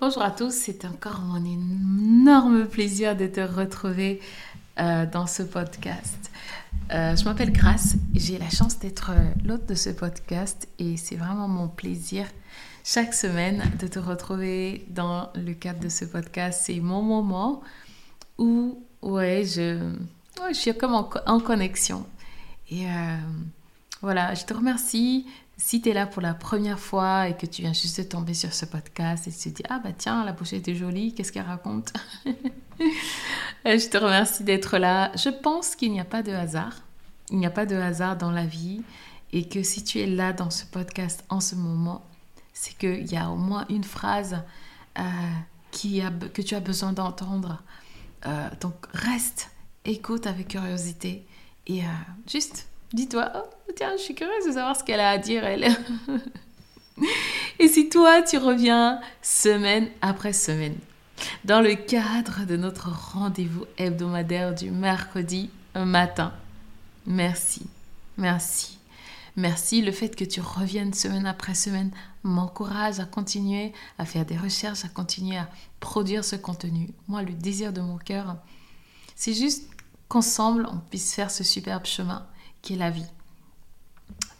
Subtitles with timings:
[0.00, 4.20] Bonjour à tous, c'est encore mon énorme plaisir de te retrouver
[4.78, 6.30] euh, dans ce podcast.
[6.92, 9.10] Euh, je m'appelle Grace, j'ai la chance d'être
[9.44, 12.26] l'hôte de ce podcast et c'est vraiment mon plaisir
[12.84, 16.62] chaque semaine de te retrouver dans le cadre de ce podcast.
[16.66, 17.60] C'est mon moment
[18.38, 19.80] où ouais, je,
[20.48, 22.06] je suis comme en, connexion.
[22.70, 23.16] Et euh,
[24.00, 25.26] voilà, je te remercie
[25.58, 28.32] si tu es là pour la première fois et que tu viens juste de tomber
[28.32, 31.32] sur ce podcast et tu te dis Ah bah tiens, la pochette est jolie, qu'est-ce
[31.32, 31.92] qu'elle raconte?
[33.64, 35.10] Je te remercie d'être là.
[35.16, 36.76] Je pense qu'il n'y a pas de hasard.
[37.30, 38.82] Il n'y a pas de hasard dans la vie
[39.32, 42.06] et que si tu es là dans ce podcast en ce moment,
[42.52, 44.38] c'est qu'il y a au moins une phrase
[44.98, 45.02] euh,
[45.72, 47.62] qui a, que tu as besoin d'entendre.
[48.26, 49.50] Euh, donc reste,
[49.84, 51.26] écoute avec curiosité
[51.66, 51.88] et euh,
[52.28, 55.68] juste Dis-toi, oh, tiens, je suis curieuse de savoir ce qu'elle a à dire, elle.
[57.58, 60.76] Et si toi, tu reviens semaine après semaine,
[61.44, 66.32] dans le cadre de notre rendez-vous hebdomadaire du mercredi matin,
[67.06, 67.66] merci,
[68.16, 68.78] merci,
[69.36, 69.82] merci.
[69.82, 71.90] Le fait que tu reviennes semaine après semaine
[72.22, 76.88] m'encourage à continuer à faire des recherches, à continuer à produire ce contenu.
[77.06, 78.36] Moi, le désir de mon cœur,
[79.14, 79.68] c'est juste
[80.08, 82.26] qu'ensemble, on puisse faire ce superbe chemin
[82.62, 83.06] qui est la vie,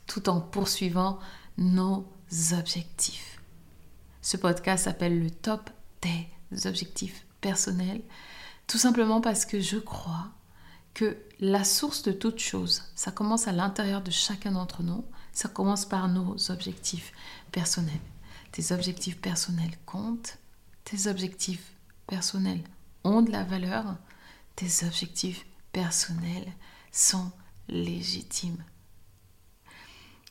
[0.06, 1.18] tout en poursuivant
[1.56, 2.06] nos
[2.52, 3.40] objectifs.
[4.22, 5.70] Ce podcast s'appelle le top
[6.02, 8.02] des objectifs personnels,
[8.66, 10.28] tout simplement parce que je crois
[10.94, 15.48] que la source de toute chose, ça commence à l'intérieur de chacun d'entre nous, ça
[15.48, 17.12] commence par nos objectifs
[17.52, 18.00] personnels.
[18.52, 20.38] Tes objectifs personnels comptent,
[20.84, 21.72] tes objectifs
[22.06, 22.62] personnels
[23.04, 23.96] ont de la valeur,
[24.56, 26.52] tes objectifs personnels
[26.90, 27.30] sont
[27.68, 28.64] légitime.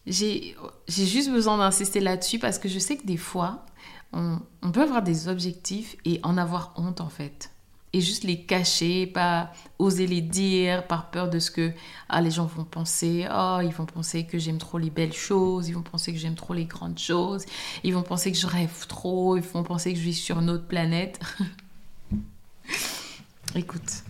[0.08, 0.56] J'ai
[0.88, 3.66] juste besoin d'insister là-dessus parce que je sais que des fois,
[4.14, 4.40] on,
[4.72, 7.52] peut avoir des objectifs et en avoir honte en fait.
[7.94, 11.74] Et juste les cacher, pas oser les dire par peur de ce que
[12.10, 13.28] ah, les gens vont penser.
[13.34, 16.36] Oh, ils vont penser que j'aime trop les belles choses, ils vont penser que j'aime
[16.36, 17.46] trop les grandes choses,
[17.84, 20.50] ils vont penser que je rêve trop, ils vont penser que je vis sur une
[20.50, 21.20] autre planète.
[23.56, 24.04] Écoute,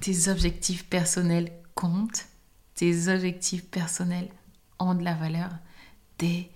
[0.00, 2.26] tes objectifs personnels comptent
[2.80, 4.30] tes objectifs personnels
[4.78, 5.50] ont de la valeur.
[6.16, 6.50] Tes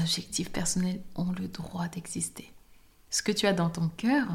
[0.00, 2.50] objectifs personnels ont le droit d'exister.
[3.10, 4.26] Ce que tu as dans ton cœur,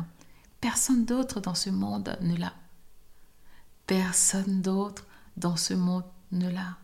[0.60, 2.54] personne d'autre dans ce monde ne l'a.
[3.88, 6.78] Personne d'autre dans ce monde ne l'a.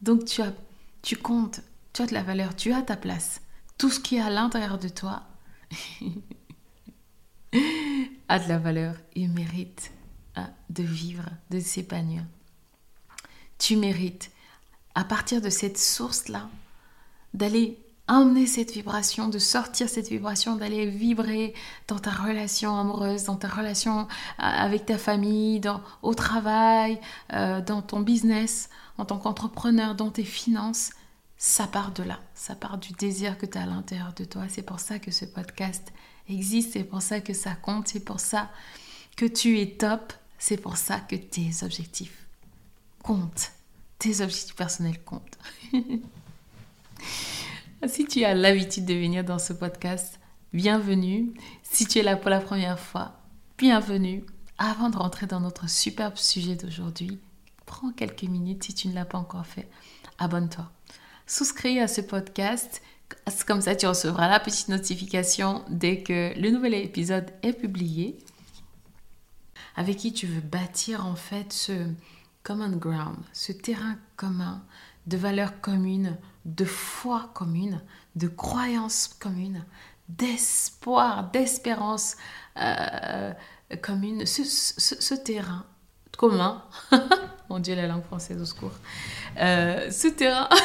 [0.00, 0.54] Donc tu as,
[1.02, 1.60] tu comptes,
[1.92, 3.42] tu as de la valeur, tu as ta place.
[3.76, 5.24] Tout ce qui est à l'intérieur de toi
[8.28, 9.92] a de la valeur et mérite
[10.36, 12.24] hein, de vivre, de s'épanouir
[13.62, 14.32] tu mérites,
[14.96, 16.48] à partir de cette source-là,
[17.32, 17.78] d'aller
[18.08, 21.54] emmener cette vibration, de sortir cette vibration, d'aller vibrer
[21.86, 24.06] dans ta relation amoureuse, dans ta relation euh,
[24.38, 27.00] avec ta famille, dans, au travail,
[27.32, 28.68] euh, dans ton business,
[28.98, 30.90] en tant qu'entrepreneur, dans tes finances.
[31.38, 34.42] Ça part de là, ça part du désir que tu as à l'intérieur de toi.
[34.48, 35.92] C'est pour ça que ce podcast
[36.28, 38.50] existe, c'est pour ça que ça compte, c'est pour ça
[39.16, 42.22] que tu es top, c'est pour ça que tes objectifs
[43.02, 43.52] compte.
[43.98, 45.38] Tes objectifs personnels comptent.
[47.86, 50.18] si tu as l'habitude de venir dans ce podcast,
[50.52, 51.34] bienvenue.
[51.62, 53.20] Si tu es là pour la première fois,
[53.58, 54.24] bienvenue.
[54.58, 57.18] Avant de rentrer dans notre superbe sujet d'aujourd'hui,
[57.66, 59.68] prends quelques minutes si tu ne l'as pas encore fait.
[60.18, 60.70] Abonne-toi.
[61.26, 62.82] Souscris à ce podcast.
[63.46, 68.18] Comme ça, tu recevras la petite notification dès que le nouvel épisode est publié.
[69.74, 71.72] Avec qui tu veux bâtir en fait ce,
[72.42, 74.62] common ground, ce terrain commun
[75.06, 77.80] de valeurs communes, de foi commune,
[78.16, 79.64] de croyances communes,
[80.08, 82.16] d'espoir, d'espérance
[82.58, 83.32] euh,
[83.80, 85.64] commune, ce, terrain
[86.18, 86.62] commun,
[87.48, 88.74] mon Dieu, la langue française au secours,
[89.38, 90.48] euh, ce terrain,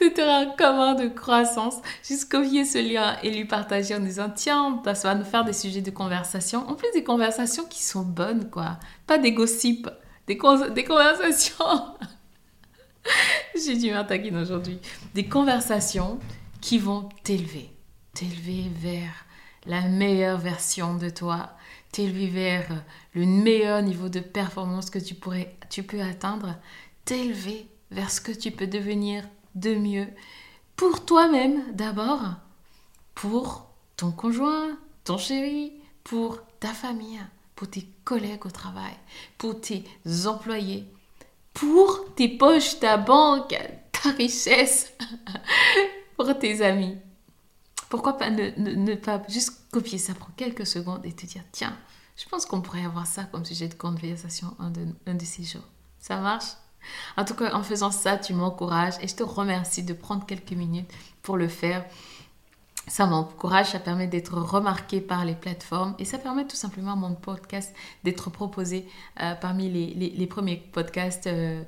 [0.00, 4.82] ce terrain commun de croissance, juste copier ce lien et lui partager en disant tiens,
[4.94, 8.48] ça va nous faire des sujets de conversation, en plus des conversations qui sont bonnes,
[8.48, 9.90] quoi, pas des gossips,
[10.26, 11.64] des, conversations.
[13.54, 14.06] J'ai du mal
[14.40, 14.78] aujourd'hui.
[15.14, 16.18] Des conversations
[16.62, 17.70] qui vont t'élever,
[18.14, 19.26] t'élever vers
[19.66, 21.50] la meilleure version de toi,
[21.92, 26.56] t'élever vers le meilleur niveau de performance que tu pourrais, tu peux atteindre,
[27.04, 29.24] t'élever vers ce que tu peux devenir
[29.54, 30.08] de mieux
[30.80, 32.36] pour toi-même d'abord,
[33.14, 33.66] pour
[33.96, 35.74] ton conjoint, ton chéri,
[36.04, 37.20] pour ta famille,
[37.54, 38.94] pour tes collègues au travail,
[39.36, 39.84] pour tes
[40.24, 40.86] employés,
[41.52, 43.54] pour tes poches, ta banque,
[43.92, 44.94] ta richesse,
[46.16, 46.96] pour tes amis.
[47.90, 51.76] Pourquoi pas ne, pas juste copier ça pour quelques secondes et te dire, tiens,
[52.16, 55.44] je pense qu'on pourrait avoir ça comme sujet de conversation un de, un de ces
[55.44, 55.68] jours.
[55.98, 56.52] Ça marche?
[57.16, 60.52] En tout cas, en faisant ça, tu m'encourages et je te remercie de prendre quelques
[60.52, 60.90] minutes
[61.22, 61.84] pour le faire
[62.90, 66.96] ça m'encourage, ça permet d'être remarqué par les plateformes et ça permet tout simplement à
[66.96, 68.86] mon podcast d'être proposé
[69.20, 71.62] euh, parmi les, les, premiers podcasts euh,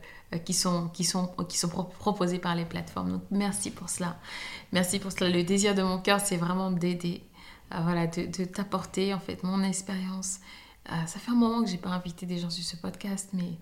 [0.45, 3.13] qui, sont, qui, sont, qui sont proposés par les plateformes.
[3.13, 4.19] Donc merci pour cela.
[4.73, 5.31] Merci pour cela.
[5.31, 7.23] Le désir de mon cœur, c'est vraiment d'aider,
[7.73, 10.41] euh, voilà, de, de t'apporter en fait mon expérience.
[10.89, 13.53] ça fait un moment que j'ai pas invité des gens sur ce podcast, mais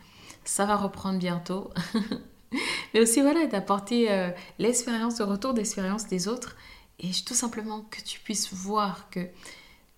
[0.45, 1.71] ça va reprendre bientôt.
[2.95, 6.57] mais aussi voilà, d'apporter l'expérience, le retour d'expérience des autres
[7.01, 9.29] et tout simplement que tu puisses voir que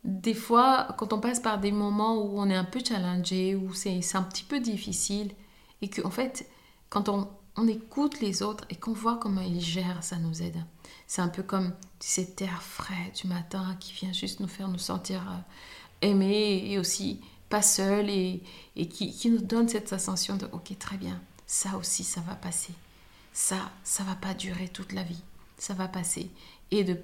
[0.05, 3.73] des fois, quand on passe par des moments où on est un peu challengé, où
[3.73, 5.33] c'est un petit peu difficile,
[5.81, 6.49] et qu'en en fait,
[6.91, 10.65] quand on, on, écoute les autres et qu'on voit comment ils gèrent, ça nous aide.
[11.06, 14.79] C'est un peu comme cet air frais du matin qui vient juste nous faire nous
[14.79, 17.21] sentir euh, aimés et aussi
[17.53, 18.43] pas seuls et,
[18.77, 22.35] et qui, qui, nous donne cette sensation de ok, très bien, ça aussi, ça va
[22.35, 22.73] passer.
[23.35, 25.23] Ça, ça va pas durer toute la vie.
[25.59, 26.31] Ça va passer
[26.71, 26.97] et de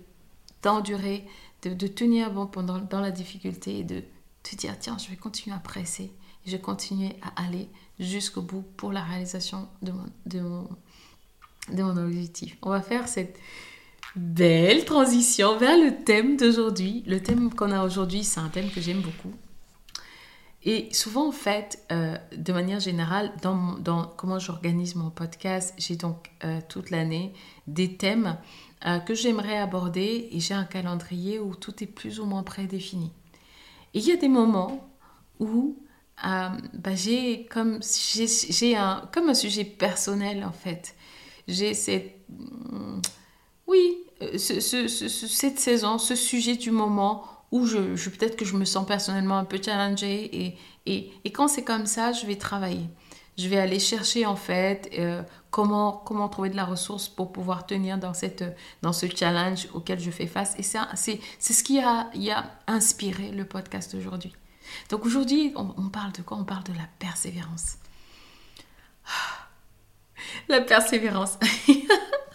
[0.63, 1.25] d'endurer,
[1.63, 4.03] de, tenir bon pendant dans la difficulté et de
[4.43, 6.11] te dire tiens, je vais continuer à presser,
[6.47, 7.69] je vais continuer à aller
[8.01, 10.69] jusqu'au bout pour la réalisation de mon, de mon,
[11.73, 12.57] de mon objectif.
[12.63, 13.39] On va faire cette
[14.17, 17.05] belle transition vers le thème d'aujourd'hui.
[17.07, 19.35] Le thème qu'on a aujourd'hui, c'est un thème que j'aime beaucoup.
[20.65, 26.31] Et souvent, en fait, euh, de manière générale, dans, comment j'organise mon podcast, j'ai donc
[26.45, 27.33] euh, toute l'année
[27.69, 28.37] des thèmes
[28.87, 33.13] euh, que j'aimerais aborder et j'ai un calendrier où tout est plus ou moins prédéfini.
[33.95, 34.89] Et il y a des moments
[35.39, 35.79] où
[36.21, 40.97] bah, j'ai comme, un, comme un sujet personnel en fait.
[41.47, 42.17] J'ai cette...
[42.29, 43.01] Mm,
[43.69, 43.99] oui,
[44.37, 49.39] cette saison, ce sujet du moment où je, je peut-être que je me sens personnellement
[49.39, 50.57] un peu challengée
[50.87, 52.89] et, quand c'est comme ça, je vais travailler
[53.39, 57.97] je vais aller chercher en fait euh, comment, trouver de la ressource pour pouvoir tenir
[57.97, 60.59] dans, ce challenge auquel je fais face.
[60.59, 62.11] Et c'est ce qui a,
[62.67, 64.35] inspiré le podcast aujourd'hui.
[64.91, 66.37] Donc aujourd'hui, on, parle de quoi?
[66.37, 67.77] On parle de la persévérance.
[70.49, 71.39] La persévérance.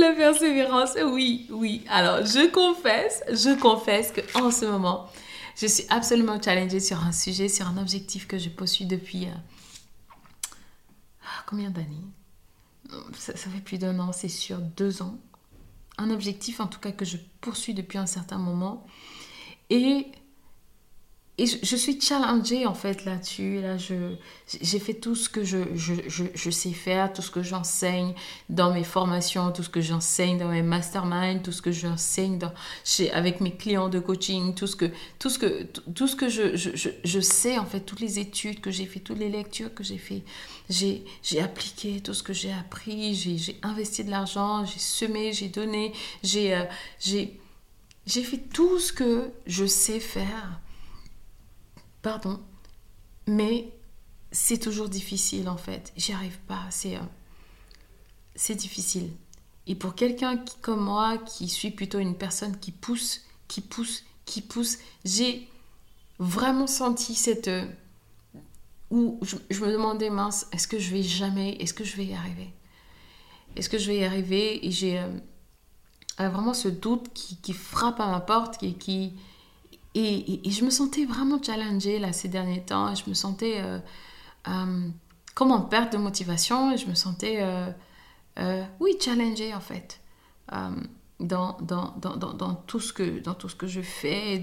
[0.00, 1.84] la persévérance, oui, oui.
[1.88, 5.08] Alors, je confesse, je confesse qu'en ce moment,
[5.56, 9.26] je suis absolument challengée sur un sujet, sur un objectif que je poursuis depuis...
[9.26, 9.34] Euh,
[11.22, 12.06] ah, combien d'années?
[13.16, 15.18] Ça, ça, fait plus d'un an, c'est sûr, deux ans.
[15.96, 18.86] Un objectif en tout cas que je poursuis depuis un certain moment.
[19.70, 20.12] Et
[21.36, 23.60] et je, suis challengée en fait là-dessus.
[23.60, 28.14] Là, j'ai fait tout ce que je, je, sais faire, tout ce que j'enseigne
[28.48, 32.38] dans mes formations, tout ce que j'enseigne dans mes masterminds, tout ce que j'enseigne
[33.12, 37.20] avec mes clients de coaching, tout ce que, tout ce que, tout ce que je,
[37.20, 40.22] sais en fait, toutes les études que j'ai fait, toutes les lectures que j'ai fait.
[40.70, 41.04] J'ai,
[41.42, 46.54] appliqué tout ce que j'ai appris, j'ai, investi de l'argent, j'ai semé, j'ai donné, j'ai,
[46.54, 46.62] euh,
[47.00, 50.60] j'ai fait tout ce que je sais faire
[52.04, 52.38] Pardon.
[53.26, 53.72] Mais
[54.30, 55.90] c'est toujours difficile en fait.
[55.96, 56.66] J'y arrive pas.
[56.68, 57.00] C'est, euh,
[58.36, 59.10] c'est difficile.
[59.66, 64.42] Et pour quelqu'un comme moi, qui suis plutôt une personne qui pousse, qui pousse, qui
[64.42, 65.48] pousse, j'ai
[66.18, 67.48] vraiment senti cette...
[67.48, 67.64] Euh,
[68.90, 72.14] où je, me demandais, mince, est-ce que je vais jamais, est-ce que je vais y
[72.14, 72.52] arriver?
[73.56, 74.64] Est-ce que je vais y arriver?
[74.66, 75.08] Et j'ai euh,
[76.18, 79.14] vraiment ce doute qui, frappe à ma porte, qui, qui,
[79.94, 82.94] et, je me sentais vraiment challengée là ces derniers temps.
[82.94, 83.78] je me sentais euh,
[84.48, 84.88] euh,
[85.34, 86.76] comme en perte de motivation.
[86.76, 87.38] Je me sentais,
[88.38, 90.00] euh, oui, challengée en fait.
[91.20, 91.56] dans,
[92.66, 94.42] tout ce que, dans tout ce que je fais,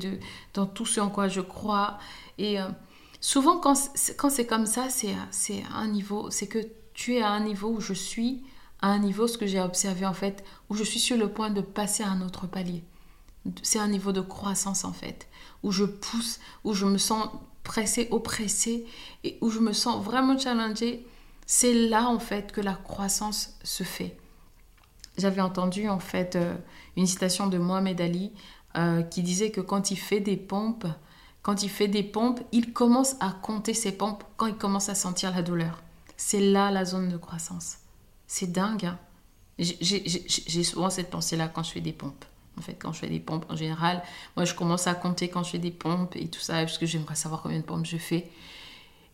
[0.54, 1.98] dans tout ce en quoi je crois.
[2.38, 2.58] Et
[3.20, 3.76] souvent, quand,
[4.18, 6.60] quand c'est comme ça, c'est un niveau, c'est que
[6.94, 8.44] tu es à un niveau où je suis,
[8.82, 11.50] à un niveau, ce que j'ai observé en fait, où je suis sur le point
[11.50, 12.84] de passer à un autre palier.
[13.64, 15.28] C'est un niveau de croissance en fait,
[15.64, 17.30] où je pousse, où je me sens
[17.64, 18.86] pressée, oppressée,
[19.24, 21.06] et où je me sens vraiment challengée.
[21.46, 24.18] C'est là en fait que la croissance se fait.
[25.18, 26.56] J'avais entendu en fait euh,
[26.96, 28.32] une citation de Mohamed Ali
[28.78, 30.88] euh, qui disait que quand il fait des pompes,
[31.42, 34.96] quand il fait des pompes, il commence à compter ses pompes quand il commence à
[34.96, 35.82] sentir la douleur.
[36.16, 37.78] C'est là la zone de croissance.
[38.28, 38.86] C'est dingue.
[38.86, 39.00] Hein.
[39.60, 42.26] J'ai souvent cette pensée-là quand je fais des pompes.
[42.58, 44.04] En fait, quand je fais des pompes en général,
[44.36, 46.86] moi je commence à compter quand je fais des pompes et tout ça, parce que
[46.86, 48.30] j'aimerais savoir combien de pompes je fais.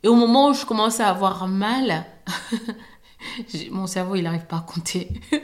[0.03, 2.05] Et au moment où je commence à avoir mal,
[3.71, 5.21] mon cerveau il n'arrive pas à compter.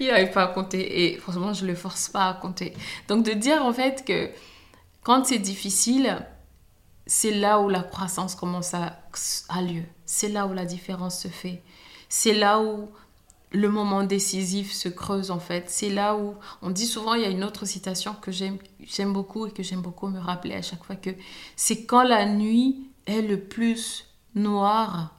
[0.00, 2.74] il n'arrive pas à compter et franchement je ne le force pas à compter.
[3.08, 4.30] Donc de dire en fait que
[5.02, 6.24] quand c'est difficile,
[7.06, 9.00] c'est là où la croissance commence à,
[9.48, 9.82] à lieu.
[10.06, 11.62] C'est là où la différence se fait.
[12.08, 12.90] C'est là où
[13.52, 15.68] le moment décisif se creuse en fait.
[15.68, 18.58] C'est là où on dit souvent, il y a une autre citation que j'aime
[19.12, 21.10] beaucoup et que j'aime beaucoup me rappeler à chaque fois que
[21.56, 25.16] c'est quand la nuit est le plus noire,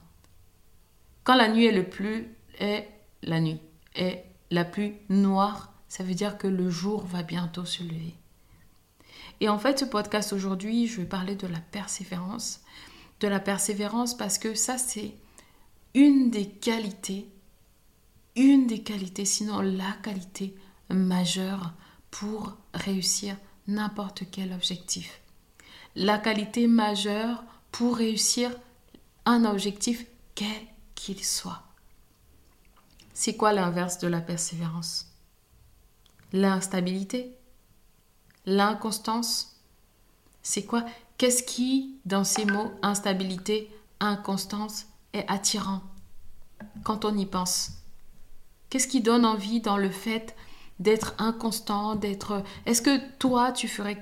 [1.23, 2.27] quand la nuit est le plus
[2.59, 2.87] est
[3.21, 3.59] la nuit
[3.95, 8.15] est la plus noire, ça veut dire que le jour va bientôt se lever.
[9.39, 12.61] Et en fait, ce podcast aujourd'hui, je vais parler de la persévérance.
[13.19, 15.13] De la persévérance parce que ça, c'est
[15.93, 17.27] une des qualités,
[18.35, 20.55] une des qualités, sinon la qualité
[20.89, 21.73] majeure
[22.11, 23.37] pour réussir
[23.67, 25.21] n'importe quel objectif.
[25.95, 28.51] La qualité majeure pour réussir
[29.25, 30.61] un objectif, quel
[30.95, 31.63] qu'il soit.
[33.13, 35.07] C'est quoi l'inverse de la persévérance?
[36.31, 37.37] L'instabilité?
[38.45, 39.61] L'inconstance?
[40.41, 40.83] C'est quoi?
[41.17, 45.83] Qu'est-ce qui, dans ces mots, instabilité, inconstance, est attirant?
[46.83, 47.82] Quand on y pense
[48.73, 50.35] Qu'est-ce qui donne envie dans le fait
[50.79, 52.41] d'être inconstant, d'être...
[52.65, 54.01] Est-ce que toi, tu ferais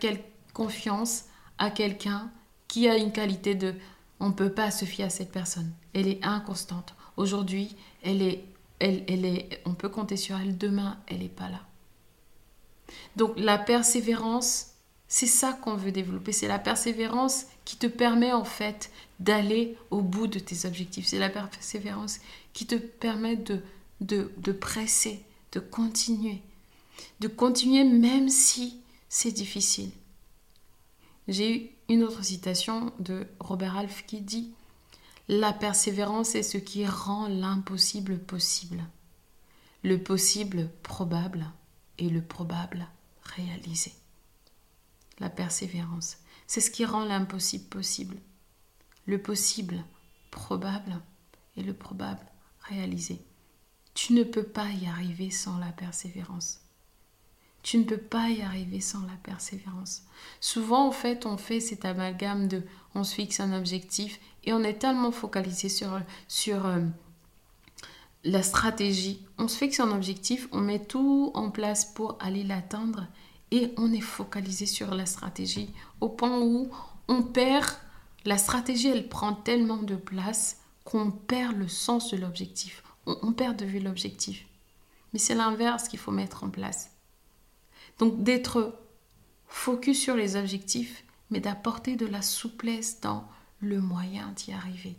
[0.54, 1.26] confiance
[1.58, 2.32] à quelqu'un
[2.70, 3.76] qui a une qualité de...
[4.22, 5.74] On ne peut pas se fier à cette personne.
[5.94, 6.96] Elle est inconstante.
[7.18, 8.46] Aujourd'hui, elle est,
[8.80, 10.58] elle, elle est, on peut compter sur elle.
[10.58, 11.60] Demain, elle n'est pas là.
[13.18, 14.68] Donc la persévérance,
[15.10, 16.32] c'est ça qu'on veut développer.
[16.32, 21.08] C'est la persévérance qui te permet en fait d'aller au bout de tes objectifs.
[21.08, 22.22] C'est la persévérance
[22.54, 23.62] qui te permet de,
[24.02, 26.42] de, presser, de continuer.
[27.20, 29.92] De continuer même si c'est difficile.
[31.28, 34.52] J'ai eu une autre citation de Robert Alf qui dit
[35.28, 38.84] La persévérance est ce qui rend l'impossible possible,
[39.84, 41.46] le possible probable
[41.98, 42.88] et le probable
[43.24, 43.94] réalisé.
[45.20, 46.18] La persévérance,
[46.48, 48.18] c'est ce qui rend l'impossible possible,
[49.06, 49.84] le possible
[50.32, 51.00] probable
[51.56, 52.26] et le probable
[52.62, 53.22] réalisé.
[53.94, 56.60] Tu ne peux pas y arriver sans la persévérance.
[57.64, 60.04] Tu ne peux pas y arriver sans la persévérance.
[60.40, 62.64] Souvent, en fait, on fait cet amalgame de
[62.96, 66.80] on se fixe un objectif et on est tellement focalisé sur, sur euh,
[68.24, 69.26] la stratégie.
[69.38, 73.08] On se fixe un objectif, on met tout en place pour aller l'atteindre
[73.52, 75.70] et on est focalisé sur la stratégie
[76.00, 76.70] au point où
[77.08, 77.70] on perd,
[78.26, 82.84] la stratégie elle prend tellement de place qu'on perd le sens de l'objectif.
[83.22, 84.46] On, perd de vue l'objectif.
[85.14, 86.92] Mais c'est l'inverse qu'il faut mettre en place.
[88.00, 88.78] Donc d'être
[89.48, 93.28] focus sur les objectifs, mais d'apporter de la souplesse dans
[93.60, 94.96] le moyen d'y arriver.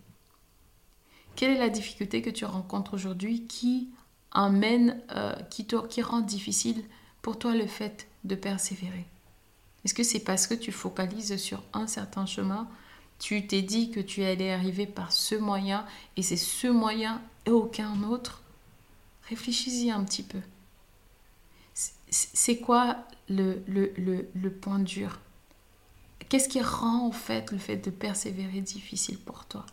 [1.37, 3.89] Quelle est la difficulté que tu rencontres aujourd'hui qui
[4.33, 6.85] amène, euh, qui, qui rend difficile
[7.23, 9.07] pour toi le fait de persévérer?
[9.85, 12.69] Est-ce que c'est parce que tu focalises sur un certain chemin?
[13.19, 17.51] Tu t'es dit que tu allais arriver par ce moyen et c'est ce moyen et
[17.51, 18.43] aucun autre
[19.29, 20.41] Réfléchis-y un petit peu.
[22.11, 25.21] C'est quoi le, le, le, le point dur?
[26.29, 29.65] Qu'est-ce qui rend en fait le fait de persévérer difficile pour toi?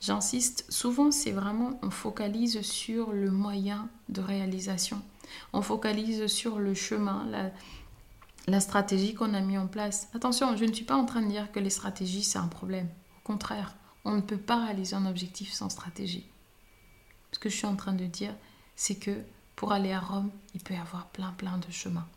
[0.00, 5.00] J'insiste, souvent c'est vraiment, on focalise sur le moyen de réalisation.
[5.52, 7.50] On focalise sur le chemin, la,
[8.46, 10.08] la stratégie qu'on a mis en place.
[10.14, 12.88] Attention, je ne suis pas en train de dire que les stratégies c'est un problème.
[13.18, 16.26] Au contraire, on ne peut pas réaliser un objectif sans stratégie.
[17.32, 18.34] Ce que je suis en train de dire,
[18.76, 19.22] c'est que
[19.56, 22.08] pour aller à Rome, il peut y avoir plein plein de chemins.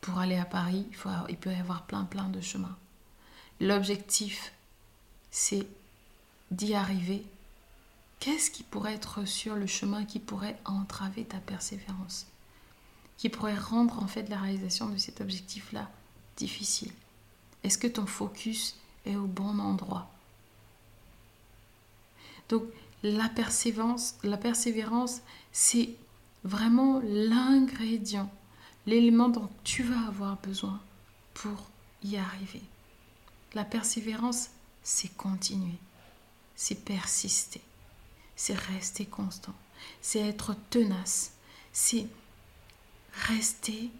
[0.00, 0.86] Pour aller à Paris,
[1.28, 2.76] il, peut y avoir plein plein de chemins.
[3.60, 4.52] L'objectif,
[5.30, 5.66] c'est
[6.50, 7.24] d'y arriver
[8.20, 12.26] Qu'est-ce qui pourrait être sur le chemin qui pourrait entraver ta persévérance?
[13.16, 15.90] Qui pourrait rendre en fait la réalisation de cet objectif-là
[16.36, 16.92] difficile?
[17.64, 20.10] Est-ce que ton focus est au bon endroit?
[22.50, 22.64] Donc
[23.02, 25.90] la persévérance, c'est
[26.44, 28.30] vraiment l'ingrédient,
[28.86, 30.80] l'élément dont tu vas avoir besoin
[31.32, 31.70] pour
[32.02, 32.62] y arriver.
[33.54, 34.50] La persévérance,
[34.82, 35.78] c'est continuer,
[36.56, 37.62] c'est persister,
[38.36, 39.54] c'est rester constant,
[40.00, 41.32] c'est être tenace,
[41.72, 42.06] c'est
[43.28, 43.90] rester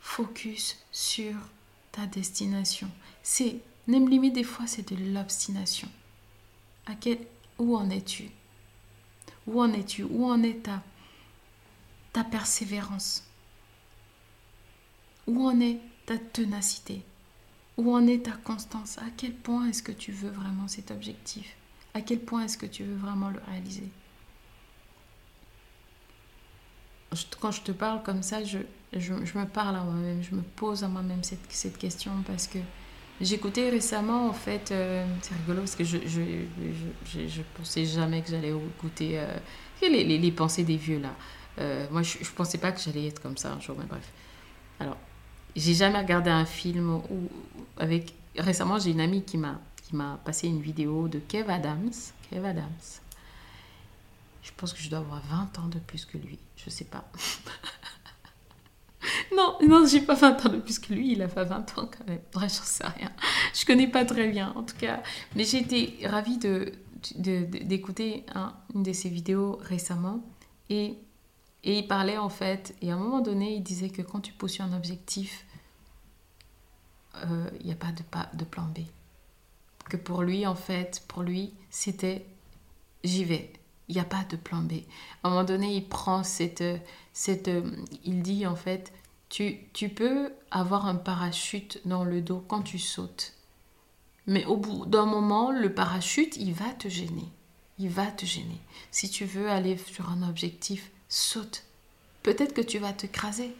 [0.00, 1.34] focus sur
[1.92, 2.90] ta destination.
[3.22, 5.88] C'est, même limite des fois, c'est de l'obstination.
[6.86, 7.18] À quel,
[7.58, 8.30] où en es-tu?
[9.46, 10.04] Où en es-tu?
[10.04, 10.82] Où en est ta,
[12.12, 13.24] ta persévérance?
[15.26, 17.02] Où en est ta ténacité?
[17.76, 18.98] Où en est ta constance?
[18.98, 21.56] À quel point est-ce que tu veux vraiment cet objectif?
[21.94, 23.88] À quel point est-ce que tu veux vraiment le réaliser?
[27.40, 28.58] Quand je te parle comme ça, je,
[28.92, 32.58] je, me parle à moi-même, je me pose à moi-même cette, cette, question parce que
[33.20, 36.20] j'écoutais récemment, en fait, euh, c'est rigolo parce que je je,
[37.06, 39.36] je, je, pensais jamais que j'allais écouter euh,
[39.82, 41.14] les, les, les, pensées des vieux là.
[41.58, 44.08] Euh, moi, je, je pensais pas que j'allais être comme ça un jour, mais bref.
[44.80, 44.96] Alors,
[45.56, 47.28] j'ai jamais regardé un film où,
[47.76, 48.14] avec.
[48.36, 51.90] Récemment, j'ai une amie qui m'a qui m'a passé une vidéo de Kev Adams.
[52.30, 53.00] Kev Adams.
[54.42, 56.38] Je pense que je dois avoir 20 ans de plus que lui.
[56.56, 57.04] Je sais pas.
[59.36, 61.12] non, non, j'ai pas 20 ans de plus que lui.
[61.12, 62.20] Il a pas 20 ans quand même.
[62.32, 63.12] Bref, j'en sais rien.
[63.54, 65.02] Je connais pas très bien, en tout cas.
[65.36, 66.72] Mais j'ai été ravie de,
[67.16, 68.24] d'écouter
[68.74, 70.20] une de ses vidéos récemment.
[70.70, 70.96] Et,
[71.64, 74.32] et il parlait en fait, et à un moment donné, il disait que quand tu
[74.32, 75.46] poursuis un objectif,
[77.14, 78.80] il euh, n'y a pas de, pas de plan B.
[79.88, 82.26] Que pour lui, en fait, pour lui, c'était
[83.04, 83.52] j'y vais.
[83.88, 84.72] Il n'y a pas de plan B.
[85.22, 86.64] À un moment donné, il prend cette...
[87.14, 87.50] cette
[88.04, 88.92] il dit, en fait,
[89.28, 93.34] tu, peux avoir un parachute dans le dos quand tu sautes.
[94.26, 97.30] Mais au bout d'un moment, le parachute, il va te gêner.
[97.78, 98.60] Il va te gêner.
[98.90, 101.64] Si tu veux aller sur un objectif, saute.
[102.22, 103.54] Peut-être que tu vas te craser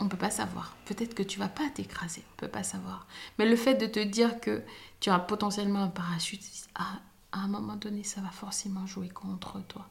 [0.00, 0.76] on ne peut pas savoir.
[0.86, 3.06] Peut-être que tu vas pas t'écraser, on ne peut pas savoir.
[3.38, 4.62] Mais le fait de te dire que
[5.00, 6.42] tu as potentiellement un parachute,
[6.74, 7.00] à,
[7.32, 9.88] à un moment donné, ça va forcément jouer contre toi.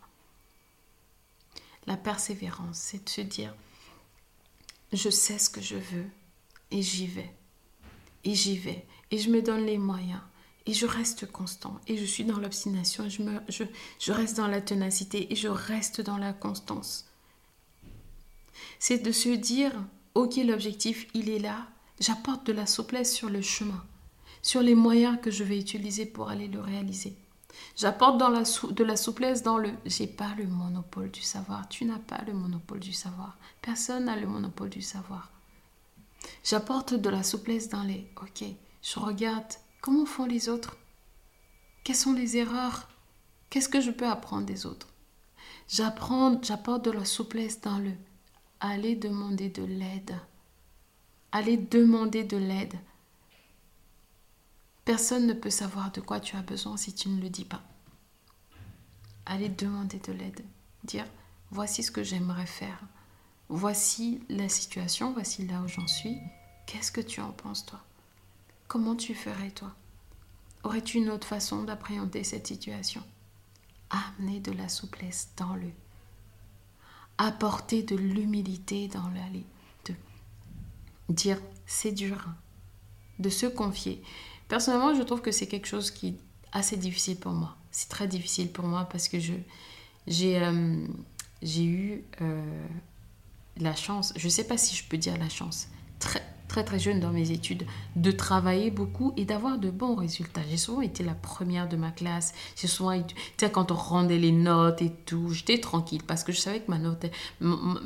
[1.85, 3.53] La persévérance, c'est de se dire,
[4.97, 6.05] je sais ce que je veux
[6.71, 7.33] et j'y vais.
[8.23, 8.85] Et j'y vais.
[9.11, 10.21] Et je me donne les moyens.
[10.65, 11.79] Et je reste constant.
[11.87, 13.09] Et je suis dans l'obstination.
[13.09, 13.65] Je,
[13.99, 15.31] je, reste dans la ténacité.
[15.31, 17.05] Et je reste dans la constance
[18.79, 19.71] c'est de se dire,
[20.13, 21.67] ok, l'objectif, il est là,
[21.99, 23.83] j'apporte de la souplesse sur le chemin,
[24.41, 27.15] sur les moyens que je vais utiliser pour aller le réaliser.
[27.75, 31.67] J'apporte de la souplesse dans le j'ai pas le monopole du savoir.
[31.69, 33.37] Tu n'as pas le monopole du savoir.
[33.61, 35.31] Personne n'a le monopole du savoir.
[36.43, 38.45] J'apporte de la souplesse dans les ok,
[38.81, 40.77] je regarde comment font les autres?
[41.83, 42.87] Quelles sont les erreurs?
[43.49, 44.87] Qu'est-ce que je peux apprendre des autres?
[45.67, 47.91] J'apprends, j'apporte de la souplesse dans le
[48.63, 50.15] allez demander de l'aide.
[51.31, 52.75] Allez demander de l'aide.
[54.85, 57.61] Personne ne peut savoir de quoi tu as besoin si tu ne le dis pas.
[59.25, 60.43] Allez demander de l'aide.
[60.83, 61.05] Dire,
[61.51, 62.81] voici ce que j'aimerais faire.
[63.49, 66.17] Voici la situation, voici là où j'en suis.
[66.65, 67.79] Qu'est-ce que tu en penses, toi?
[68.67, 69.73] Comment tu ferais, toi?
[70.63, 73.03] Aurais-tu une autre façon d'appréhender cette situation?
[73.89, 75.71] Amener de la souplesse dans le
[77.17, 79.45] apporter de l'humilité dans l'allée,
[81.09, 82.25] dire c'est dur,
[83.19, 84.03] de se confier.
[84.47, 86.15] Personnellement, je trouve que c'est quelque chose qui est
[86.51, 87.55] assez difficile pour moi.
[87.71, 89.33] C'est très difficile pour moi parce que je
[90.05, 90.85] j'ai euh,
[91.41, 92.65] eu euh,
[93.57, 96.21] la chance, je ne sais pas si je peux dire la chance, très
[96.53, 100.41] très très jeune dans mes études, de travailler beaucoup et d'avoir de bons résultats.
[100.47, 102.31] J'ai souvent été la première de ma classe.
[102.55, 106.31] J'ai souvent, tu sais, quand on rendait les notes et tout, j'étais tranquille parce que
[106.31, 107.07] je savais que ma note,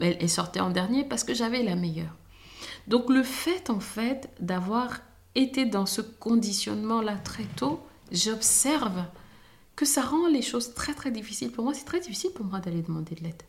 [0.01, 2.13] elle, sortait en dernier parce que j'avais la meilleure.
[2.87, 4.99] Donc le fait en fait d'avoir
[5.37, 7.79] été dans ce conditionnement-là très tôt,
[8.11, 9.05] j'observe
[9.75, 11.73] que ça rend les choses très très difficiles pour moi.
[11.73, 13.43] C'est très difficile pour moi d'aller demander de l'aide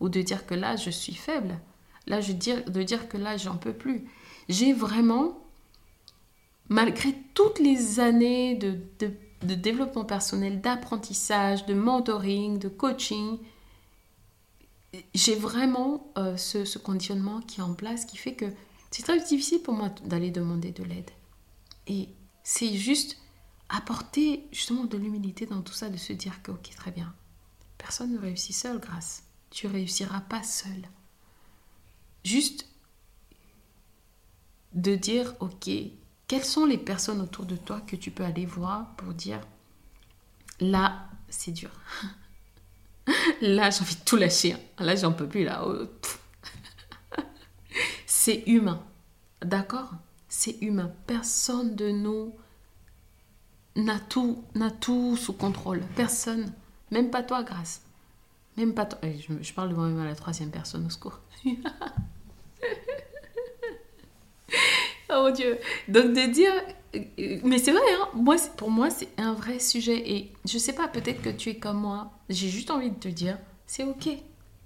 [0.00, 1.58] ou de dire que là je suis faible.
[2.06, 4.06] Là, je dire, de dire que là, j'en peux plus
[4.48, 5.38] j'ai vraiment,
[6.68, 8.76] malgré toutes les années de,
[9.42, 13.38] développement personnel, d'apprentissage, de mentoring, de coaching,
[15.14, 18.46] j'ai vraiment euh, ce, conditionnement qui est en place qui fait que
[18.90, 21.10] c'est très difficile pour moi d'aller demander de l'aide.
[21.86, 22.08] Et
[22.42, 23.18] c'est juste
[23.68, 27.14] apporter justement de l'humilité dans tout ça, de se dire que ok, très bien,
[27.84, 29.24] Personne ne réussit seul, grâce.
[29.50, 30.88] Tu réussiras pas seul.
[32.24, 32.66] Juste
[34.72, 35.68] de dire, ok,
[36.26, 39.40] quelles sont les personnes autour de toi que tu peux aller voir pour dire,
[40.60, 41.70] là, c'est dur.
[43.42, 44.54] Là, j'ai envie de tout lâcher.
[44.54, 44.60] Hein.
[44.78, 45.44] Là, j'en peux plus.
[45.44, 45.86] Là, oh,
[48.06, 48.82] c'est humain.
[49.42, 49.92] D'accord?
[50.36, 50.90] C'est humain.
[51.06, 52.34] Personne de nous
[53.76, 55.80] n'a tout, n'a tout sous contrôle.
[55.94, 56.52] Personne.
[56.90, 57.82] Même pas toi, Grâce.
[58.56, 58.98] Même pas toi.
[59.04, 61.20] Eh, je, parle de moi-même à la troisième personne, au secours.
[61.46, 61.56] oh
[65.08, 65.56] mon Dieu.
[65.86, 66.52] Donc de dire...
[67.44, 70.10] Mais c'est vrai, hein moi, pour moi, c'est un vrai sujet.
[70.10, 72.10] Et je sais pas, peut-être que tu es comme moi.
[72.28, 74.08] J'ai juste envie de te dire, c'est OK.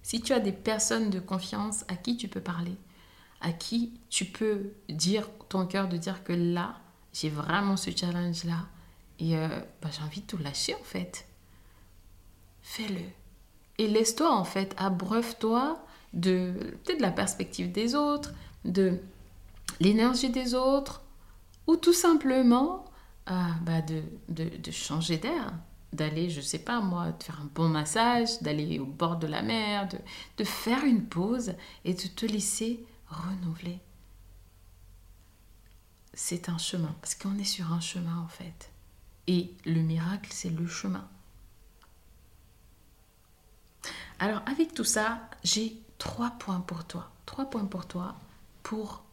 [0.03, 2.75] Si tu as des personnes de confiance à qui tu peux parler,
[3.41, 6.77] à qui tu peux dire ton cœur, de dire que là,
[7.13, 8.67] j'ai vraiment ce challenge-là.
[9.19, 9.49] Et euh,
[9.83, 11.27] bah, j'ai envie de tout lâcher en fait.
[12.63, 13.03] Fais-le.
[13.79, 16.53] Et laisse-toi en fait, abreuve-toi de
[16.85, 18.33] peut-être la perspective des autres,
[18.65, 18.99] de
[19.81, 21.03] l'énergie des autres,
[21.67, 22.85] ou tout simplement
[23.31, 25.53] euh, bah, de, de, changer d'air,
[25.93, 29.43] d'aller, je sais pas moi, de faire un bon massage, d'aller au bord de la
[29.43, 29.99] mer, de,
[30.39, 31.53] de faire une pause
[31.85, 33.81] et de te laisser renouveler.
[36.15, 38.71] C'est un chemin, parce qu'on est sur un chemin en fait.
[39.27, 41.09] Et le miracle, c'est le chemin.
[44.19, 47.11] Alors avec tout ça, j'ai trois points pour toi.
[47.27, 48.17] Trois points pour toi
[48.63, 49.05] pour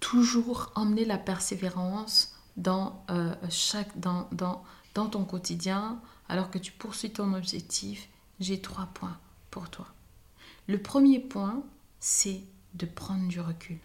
[0.00, 6.72] toujours emmener la persévérance dans, euh, chaque, dans, dans, dans ton quotidien alors que tu
[6.72, 8.08] poursuis ton objectif.
[8.38, 9.18] J'ai trois points
[9.50, 9.86] pour toi.
[10.68, 11.62] Le premier point,
[12.00, 12.42] c'est
[12.74, 13.78] de prendre du recul.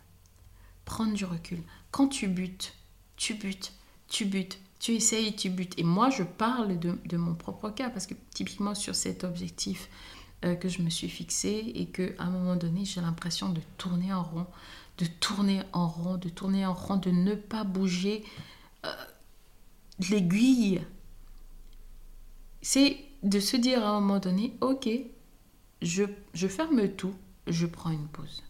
[0.85, 1.61] Prendre du recul.
[1.91, 2.73] Quand tu butes,
[3.15, 3.73] tu butes,
[4.07, 5.77] tu butes, tu essayes, tu butes.
[5.79, 9.89] Et moi, je parle de, mon propre cas parce que typiquement sur cet objectif
[10.43, 13.61] euh, que je me suis fixé et que à un moment donné, j'ai l'impression de
[13.77, 14.47] tourner en rond,
[14.97, 18.25] de tourner en rond, de tourner en rond, de ne pas bouger
[18.85, 18.91] euh,
[20.09, 20.81] l'aiguille.
[22.61, 24.89] C'est de se dire à un moment donné, ok,
[25.81, 27.15] je, je ferme tout,
[27.47, 28.43] je prends une pause.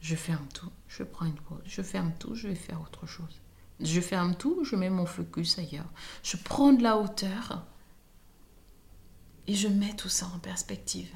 [0.00, 1.60] Je ferme tout, je prends une pause.
[1.64, 3.40] Je ferme tout, je vais faire autre chose.
[3.80, 5.90] Je ferme tout, je mets mon focus ailleurs.
[6.22, 7.66] Je prends de la hauteur
[9.46, 11.10] et je mets tout ça en perspective.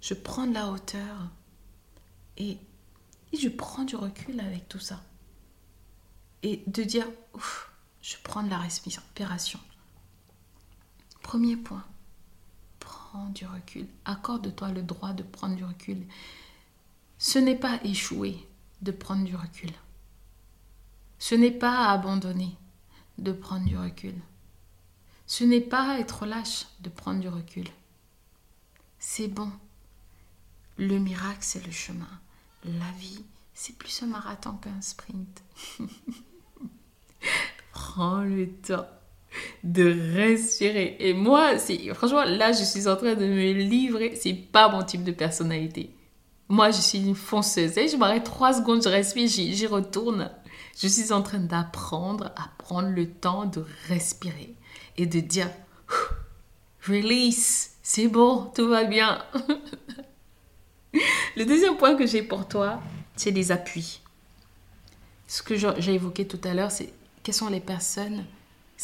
[0.00, 1.30] Je prends de la hauteur
[2.36, 2.58] et,
[3.32, 5.00] je prends du recul avec tout ça.
[6.42, 9.60] Et de dire, ouf, je prends de la respiration.
[11.22, 11.84] Premier point,
[13.12, 13.86] prends du recul.
[14.06, 16.06] Accorde-toi le droit de prendre du recul.
[17.18, 18.48] Ce n'est pas échouer
[18.80, 19.70] de prendre du recul.
[21.18, 22.56] Ce n'est pas abandonner
[23.18, 24.14] de prendre du recul.
[25.26, 27.68] Ce n'est pas être lâche de prendre du recul.
[28.98, 29.52] C'est bon.
[30.78, 32.20] Le miracle, c'est le chemin.
[32.64, 35.42] La vie, c'est plus un marathon qu'un sprint.
[37.72, 38.86] Prends le temps
[39.64, 40.96] de respirer.
[41.00, 41.58] Et moi,
[41.94, 44.14] franchement, là, je suis en train de me livrer.
[44.16, 45.94] C'est pas mon type de personnalité.
[46.48, 47.78] Moi, je suis une fonceuse.
[47.78, 50.30] Et je m'arrête trois secondes, je respire, j'y retourne.
[50.80, 54.54] Je suis en train d'apprendre à prendre le temps de respirer
[54.96, 55.50] et de dire
[56.86, 59.22] release, c'est bon, tout va bien.
[61.36, 62.80] le deuxième point que j'ai pour toi,
[63.16, 64.00] c'est les appuis.
[65.26, 66.92] Ce que j'ai évoqué tout à l'heure, c'est
[67.22, 68.24] quelles sont les personnes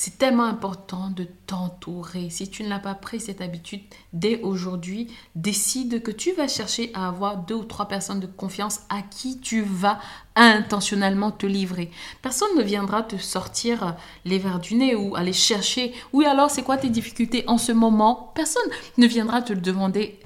[0.01, 2.31] c'est tellement important de t'entourer.
[2.31, 3.81] Si tu ne l'as pas pris cette habitude,
[4.13, 8.83] dès aujourd'hui, décide que tu vas chercher à avoir deux ou trois personnes de confiance
[8.91, 9.99] à qui tu vas
[10.37, 11.91] intentionnellement te livrer.
[12.23, 15.93] Personne ne viendra te sortir les verres du nez ou aller chercher.
[16.13, 18.31] Oui, alors c'est quoi tes difficultés en ce moment?
[18.37, 20.21] Personne ne viendra te le demander.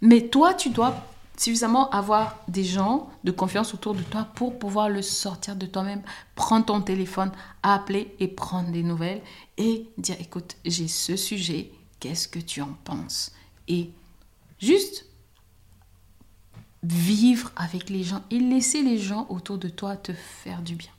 [0.00, 0.96] Mais toi, tu dois
[1.36, 6.02] suffisamment avoir des gens de confiance autour de toi pour pouvoir le sortir de toi-même.
[6.34, 9.22] Prendre ton téléphone, appeler et prendre des nouvelles
[9.58, 13.32] et dire écoute, j'ai ce sujet, qu'est-ce que tu en penses?
[13.68, 13.90] Et
[14.58, 15.06] juste
[16.82, 20.90] vivre avec les gens et laisser les gens autour de toi te faire du bien.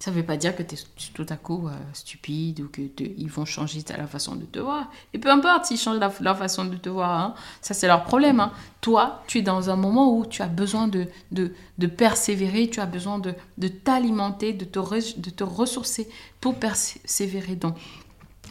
[0.00, 0.78] Ça ne veut pas dire que tu es
[1.12, 4.90] tout à coup euh, stupide ou que ils vont changer la façon de te voir.
[5.12, 8.40] Et peu importe s'ils changent leur façon de te voir, hein, ça c'est leur problème.
[8.40, 8.50] Hein.
[8.80, 12.86] Toi, tu es dans un moment où tu as besoin de, de, persévérer, tu as
[12.86, 14.78] besoin de, de t'alimenter, de te,
[15.20, 16.08] de te ressourcer
[16.40, 17.56] pour persévérer.
[17.56, 17.76] Donc,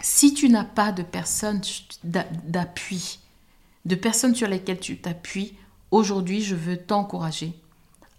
[0.03, 1.61] si tu n'as pas de personnes
[2.03, 3.17] d'appui,
[3.85, 5.55] de personnes sur lesquelles tu t'appuies,
[5.89, 7.53] aujourd'hui, je veux t'encourager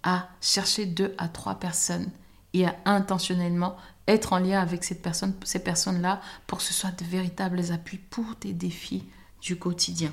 [0.03, 2.11] à chercher deux à trois personnes
[2.53, 7.73] et à intentionnellement être en lien avec ces personnes-là pour que ce soit de véritables
[7.73, 9.05] appuis pour tes défis
[9.41, 10.13] du quotidien.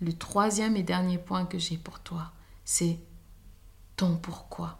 [0.00, 2.32] Le troisième et dernier point que j'ai pour toi,
[2.64, 2.98] c'est
[3.96, 4.78] ton pourquoi.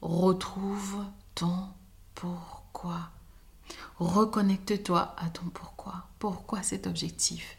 [0.00, 1.68] Retrouve ton
[2.14, 3.10] pourquoi.
[3.98, 6.08] Reconnecte-toi à ton pourquoi.
[6.18, 7.58] Pourquoi cet objectif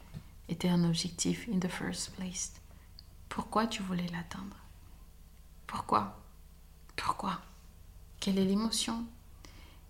[0.49, 2.53] était un objectif in the first place?
[3.29, 4.64] Pourquoi tu voulais l'atteindre?
[5.67, 6.19] Pourquoi?
[6.95, 7.39] Pourquoi?
[8.19, 9.05] Quelle est l'émotion?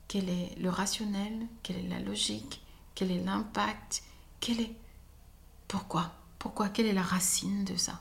[0.08, 1.48] Quel est le rationnel?
[1.64, 2.62] Quelle est la logique?
[2.94, 4.04] Quel est l'impact?
[5.68, 6.12] Pourquoi?
[6.38, 6.70] Pourquoi?
[6.70, 8.00] Quelle est la racine de ça?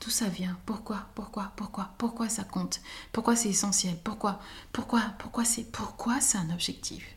[0.00, 0.58] D'où ça vient?
[0.66, 1.06] Pourquoi?
[1.14, 1.52] Pourquoi?
[1.56, 1.94] Pourquoi?
[1.98, 2.80] Pourquoi ça compte?
[3.12, 3.96] Pourquoi c'est essentiel?
[4.02, 4.40] Pourquoi?
[4.72, 5.00] Pourquoi?
[5.18, 7.14] Pourquoi c'est pourquoi c'est un objectif?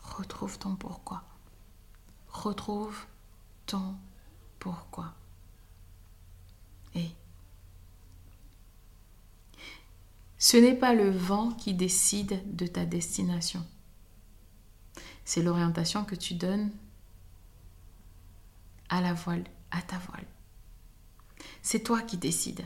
[0.00, 1.22] Retrouve ton pourquoi.
[2.28, 3.06] Retrouve
[3.66, 3.94] ton
[4.58, 5.14] pourquoi.
[6.94, 7.10] Et
[10.46, 13.66] ce n'est pas le vent qui décide de ta destination.
[15.24, 16.70] C'est l'orientation que tu donnes
[18.88, 20.24] à la voile, à ta voile.
[21.62, 22.64] C'est toi qui décides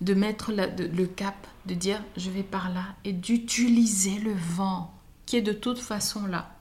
[0.00, 5.36] de mettre le cap, de dire je vais par là et d'utiliser le vent qui
[5.36, 6.56] est de toute façon là.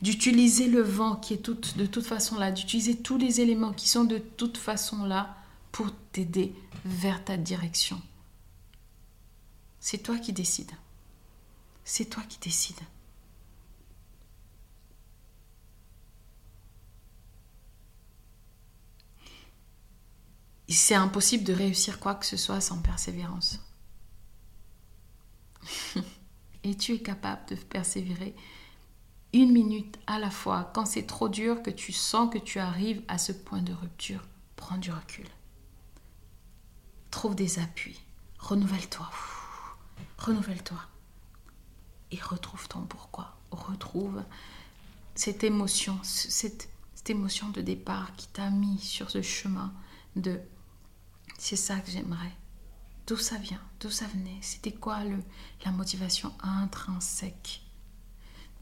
[0.00, 4.04] D'utiliser le vent qui est de toute façon là, d'utiliser tous les éléments qui sont
[4.04, 5.36] de toute façon là
[5.70, 6.54] pour t'aider
[6.86, 8.00] vers ta direction.
[9.84, 10.70] C'est toi qui décides.
[11.82, 12.80] C'est toi qui décides.
[20.68, 23.58] C'est impossible de réussir quoi que ce soit sans persévérance.
[26.62, 28.36] Et tu es capable de persévérer
[29.32, 33.02] une minute à la fois quand c'est trop dur, que tu sens que tu arrives
[33.08, 34.24] à ce point de rupture.
[34.54, 35.26] Prends du recul.
[37.10, 38.00] Trouve des appuis.
[38.38, 39.10] Renouvelle-toi.
[40.18, 40.78] Renouvelle-toi.
[42.10, 43.36] Et retrouve ton pourquoi.
[43.50, 44.22] Retrouve
[45.14, 46.68] cette émotion, cette,
[47.08, 49.74] émotion de départ qui t'a mis sur ce chemin
[50.14, 50.40] de
[51.36, 52.32] c'est ça que j'aimerais.
[53.08, 53.60] D'où ça vient?
[53.80, 54.38] D'où ça venait?
[54.40, 55.18] C'était quoi le,
[55.64, 57.62] la motivation intrinsèque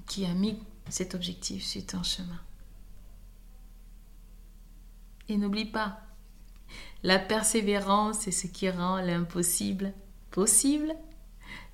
[0.07, 2.41] qui a mis cet objectif sur ton chemin
[5.29, 6.01] Et n'oublie pas,
[7.03, 9.93] la persévérance est ce qui rend l'impossible
[10.31, 10.95] possible,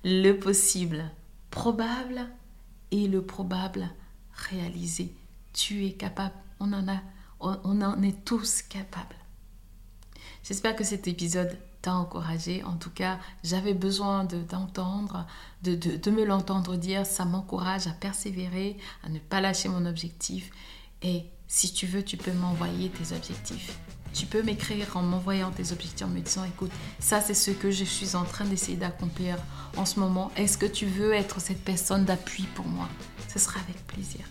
[0.03, 1.11] le possible
[1.51, 2.27] probable
[2.91, 3.89] et le probable
[4.33, 5.13] réalisé.
[5.53, 7.01] Tu es capable, on en a,
[7.39, 9.15] on en est tous capables.
[10.43, 12.63] J'espère que cet épisode t'a encouragé.
[12.63, 15.25] En tout cas, j'avais besoin d'entendre,
[15.63, 17.05] de, de, de, me l'entendre dire.
[17.05, 20.51] Ça m'encourage à persévérer, à ne pas lâcher mon objectif.
[21.01, 23.77] Et si tu veux, tu peux m'envoyer tes objectifs.
[24.13, 27.71] Tu peux m'écrire en m'envoyant tes objectifs, en me disant, écoute, ça c'est ce que
[27.71, 29.37] je suis en train d'essayer d'accomplir
[29.75, 30.31] en ce moment.
[30.35, 32.89] Est-ce que tu veux être cette personne d'appui pour moi?
[33.27, 34.21] Ce sera avec plaisir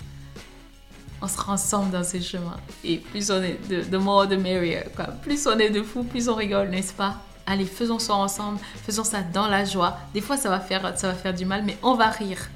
[1.22, 2.56] on sera ensemble dans ces chemins.
[2.84, 4.82] Et plus on est de, de more, de merrier.
[4.94, 5.06] Quoi.
[5.06, 7.16] Plus on est de fous, plus on rigole, n'est-ce pas?
[7.46, 9.98] Allez, faisons ça ensemble, faisons ça dans la joie.
[10.12, 12.48] Des fois, ça va faire, ça va faire du mal, mais on va rire.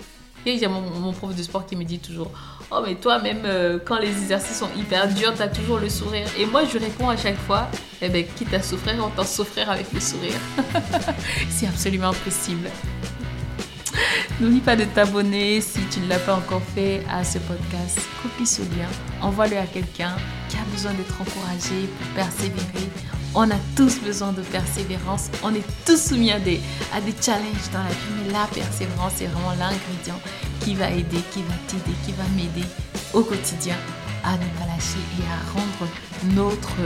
[0.47, 2.31] Et il y a mon, prof de sport qui me dit toujours
[2.73, 5.89] Oh, mais toi, même euh, quand les exercices sont hyper durs, tu as toujours le
[5.89, 6.27] sourire.
[6.39, 7.69] Et moi, je réponds à chaque fois
[8.01, 10.39] Eh bien, quitte à souffrir, t'en souffrir avec le sourire.
[11.51, 12.69] C'est absolument possible.
[14.41, 17.99] N'oublie pas de t'abonner si tu ne l'as pas encore fait à ce podcast.
[18.23, 18.89] Copie ce lien,
[19.21, 20.15] envoie-le à quelqu'un
[20.49, 22.89] qui a besoin d'être encouragé pour persévérer.
[23.35, 25.31] On a tous besoin de persévérance.
[25.43, 26.61] On est tous soumis à des,
[26.93, 28.25] à challenges dans la vie.
[28.25, 30.21] Mais la persévérance est vraiment l'ingrédient
[30.61, 32.67] qui va aider, qui va t'aider, qui va m'aider
[33.13, 33.77] au quotidien
[34.25, 35.91] à ne pas lâcher et à rendre
[36.35, 36.77] notre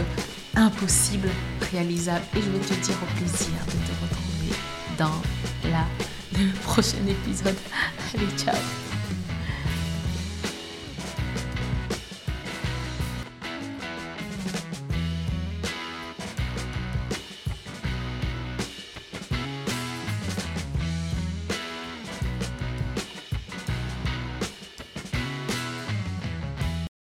[0.55, 1.29] impossible
[1.73, 2.25] réalisable.
[2.37, 4.55] Et je vais te dire au plaisir de te retrouver
[4.99, 5.23] dans
[6.39, 7.57] le prochain épisode.
[8.15, 8.84] Allez, ciao